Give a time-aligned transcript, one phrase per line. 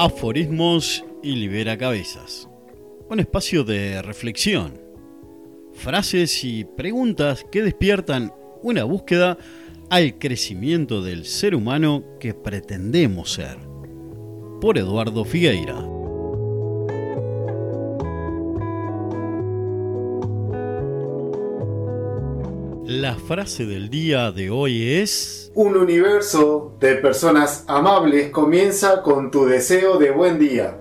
[0.00, 2.48] Aforismos y Libera Cabezas.
[3.10, 4.80] Un espacio de reflexión,
[5.72, 8.32] frases y preguntas que despiertan
[8.62, 9.38] una búsqueda
[9.90, 13.58] al crecimiento del ser humano que pretendemos ser.
[14.60, 15.97] Por Eduardo Figueira.
[22.90, 25.52] La frase del día de hoy es...
[25.54, 30.80] Un universo de personas amables comienza con tu deseo de buen día.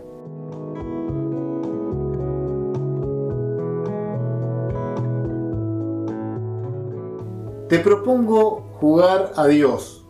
[7.67, 10.07] Te propongo jugar a Dios,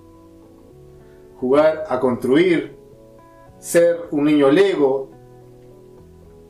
[1.40, 2.78] jugar a construir,
[3.58, 5.10] ser un niño Lego,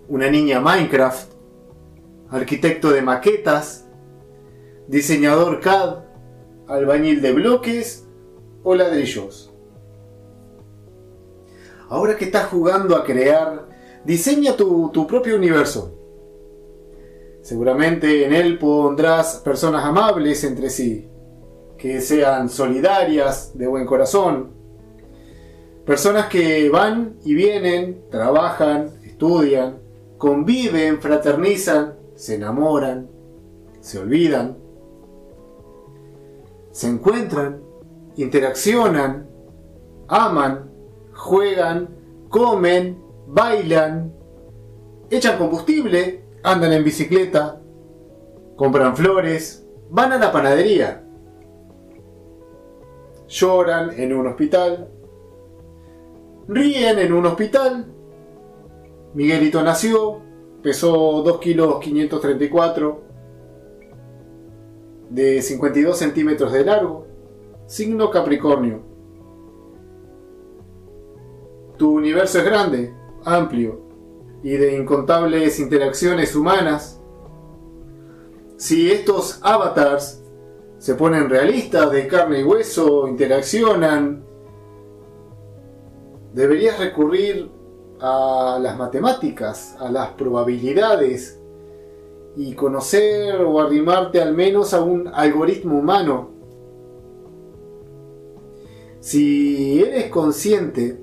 [0.09, 1.31] una niña Minecraft,
[2.31, 3.86] arquitecto de maquetas,
[4.87, 5.99] diseñador CAD,
[6.67, 8.07] albañil de bloques
[8.63, 9.53] o ladrillos.
[11.89, 13.67] Ahora que estás jugando a crear,
[14.03, 15.93] diseña tu, tu propio universo.
[17.41, 21.07] Seguramente en él pondrás personas amables entre sí,
[21.77, 24.51] que sean solidarias, de buen corazón,
[25.85, 29.79] personas que van y vienen, trabajan, estudian,
[30.17, 33.09] conviven, fraternizan, se enamoran,
[33.79, 34.66] se olvidan
[36.77, 37.63] se encuentran,
[38.17, 39.27] interaccionan,
[40.07, 40.69] aman,
[41.11, 41.89] juegan,
[42.29, 44.13] comen, bailan,
[45.09, 47.59] echan combustible, andan en bicicleta,
[48.55, 51.03] compran flores, van a la panadería,
[53.27, 54.87] lloran en un hospital,
[56.47, 57.87] ríen en un hospital.
[59.15, 60.21] Miguelito nació,
[60.61, 63.06] pesó 2 kilos 534
[65.09, 67.07] de 52 centímetros de largo,
[67.65, 68.81] signo Capricornio.
[71.77, 72.93] Tu universo es grande,
[73.23, 73.81] amplio
[74.43, 76.99] y de incontables interacciones humanas.
[78.57, 80.23] Si estos avatars
[80.77, 84.23] se ponen realistas, de carne y hueso, interaccionan,
[86.33, 87.51] deberías recurrir
[87.99, 91.39] a las matemáticas, a las probabilidades,
[92.37, 96.29] y conocer o arrimarte al menos a un algoritmo humano.
[98.99, 100.99] Si eres consciente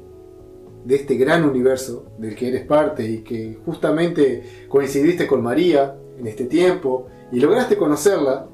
[0.84, 6.26] de este gran universo del que eres parte y que justamente coincidiste con María en
[6.28, 8.48] este tiempo y lograste conocerla,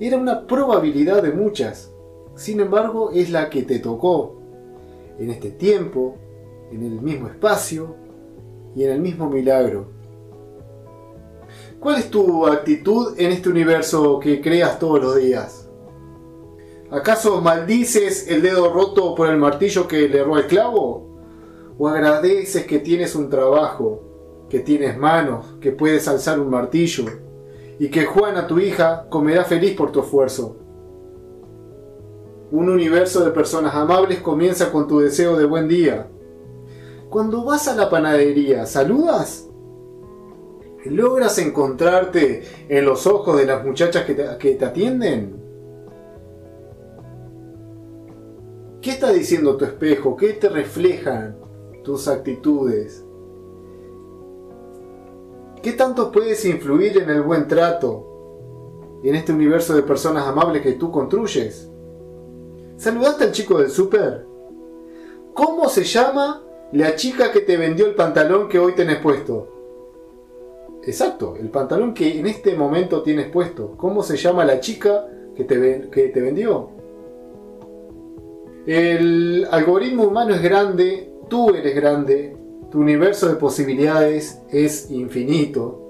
[0.00, 1.92] era una probabilidad de muchas.
[2.34, 4.40] Sin embargo, es la que te tocó
[5.18, 6.16] en este tiempo,
[6.72, 7.94] en el mismo espacio
[8.74, 9.99] y en el mismo milagro.
[11.80, 15.66] ¿Cuál es tu actitud en este universo que creas todos los días?
[16.90, 21.08] ¿Acaso maldices el dedo roto por el martillo que le erró el clavo?
[21.78, 24.02] ¿O agradeces que tienes un trabajo,
[24.50, 27.06] que tienes manos, que puedes alzar un martillo
[27.78, 30.58] y que Juana, tu hija, comerá feliz por tu esfuerzo?
[32.50, 36.10] Un universo de personas amables comienza con tu deseo de buen día.
[37.08, 39.49] Cuando vas a la panadería, ¿saludas?
[40.86, 45.36] ¿Logras encontrarte en los ojos de las muchachas que te, atienden?
[48.80, 50.16] ¿Qué está diciendo tu espejo?
[50.16, 51.36] ¿Qué te reflejan
[51.84, 53.04] tus actitudes?
[55.62, 58.06] ¿Qué tanto puedes influir en el buen trato?
[59.04, 61.70] En este universo de personas amables que tú construyes.
[62.78, 64.24] ¿Saludaste al chico del súper?
[65.34, 66.42] ¿Cómo se llama
[66.72, 69.59] la chica que te vendió el pantalón que hoy tenés puesto?
[70.84, 73.76] Exacto, el pantalón que en este momento tienes puesto.
[73.76, 76.70] ¿Cómo se llama la chica que te, que te vendió?
[78.66, 82.36] El algoritmo humano es grande, tú eres grande,
[82.70, 85.86] tu universo de posibilidades es infinito.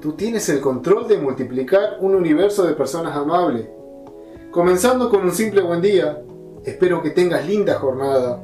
[0.00, 3.68] Tú tienes el control de multiplicar un universo de personas amables.
[4.50, 6.22] Comenzando con un simple buen día,
[6.64, 8.42] espero que tengas linda jornada.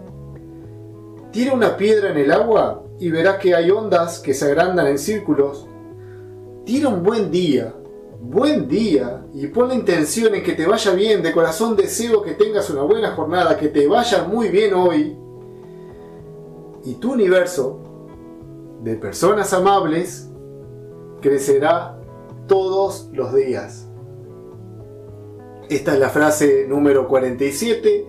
[1.31, 4.99] Tira una piedra en el agua y verás que hay ondas que se agrandan en
[4.99, 5.67] círculos.
[6.65, 7.75] Tira un buen día,
[8.21, 11.23] buen día, y pon la intención en que te vaya bien.
[11.23, 15.17] De corazón deseo que tengas una buena jornada, que te vaya muy bien hoy.
[16.85, 17.81] Y tu universo
[18.83, 20.29] de personas amables
[21.21, 22.01] crecerá
[22.47, 23.89] todos los días.
[25.69, 28.06] Esta es la frase número 47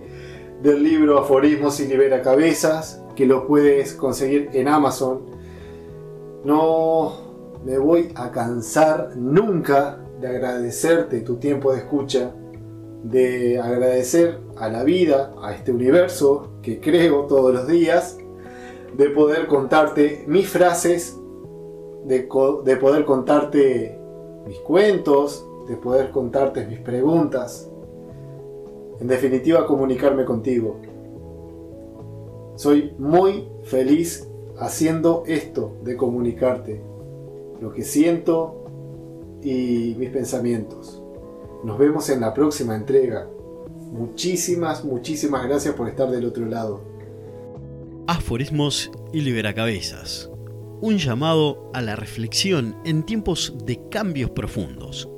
[0.62, 5.20] del libro Aforismos y Libera Cabezas que lo puedes conseguir en Amazon.
[6.44, 7.12] No
[7.64, 12.34] me voy a cansar nunca de agradecerte tu tiempo de escucha,
[13.02, 18.18] de agradecer a la vida, a este universo que creo todos los días,
[18.96, 21.16] de poder contarte mis frases,
[22.04, 22.28] de,
[22.64, 23.98] de poder contarte
[24.46, 27.70] mis cuentos, de poder contarte mis preguntas.
[29.00, 30.80] En definitiva, comunicarme contigo.
[32.60, 34.28] Soy muy feliz
[34.58, 36.78] haciendo esto de comunicarte,
[37.58, 38.66] lo que siento
[39.42, 41.02] y mis pensamientos.
[41.64, 43.26] Nos vemos en la próxima entrega.
[43.92, 46.82] Muchísimas, muchísimas gracias por estar del otro lado.
[48.06, 50.30] Aforismos y Liberacabezas.
[50.82, 55.08] Un llamado a la reflexión en tiempos de cambios profundos.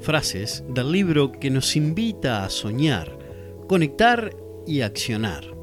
[0.00, 3.18] Frases del libro que nos invita a soñar,
[3.66, 4.36] conectar
[4.66, 5.57] y accionar.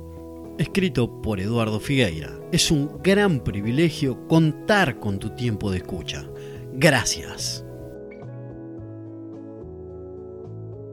[0.57, 2.40] Escrito por Eduardo Figueira.
[2.54, 6.25] Es un gran privilegio contar con tu tiempo de escucha.
[6.74, 7.65] Gracias.